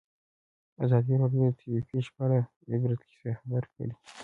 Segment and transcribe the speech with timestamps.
[0.83, 3.93] ازادي راډیو د طبیعي پېښې په اړه د عبرت کیسې خبر کړي.